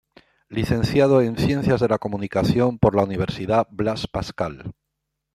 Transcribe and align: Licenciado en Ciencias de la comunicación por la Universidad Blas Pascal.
Licenciado 0.49 1.21
en 1.21 1.37
Ciencias 1.37 1.79
de 1.79 1.87
la 1.87 1.99
comunicación 1.99 2.79
por 2.79 2.95
la 2.95 3.03
Universidad 3.03 3.67
Blas 3.69 4.07
Pascal. 4.07 4.73